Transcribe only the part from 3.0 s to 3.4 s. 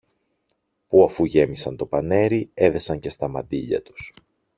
στα